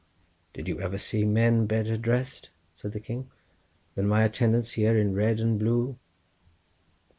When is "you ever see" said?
0.67-1.25